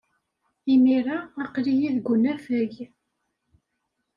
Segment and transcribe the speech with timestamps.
[0.73, 2.73] Imir-a, aql-iyi deg unafag.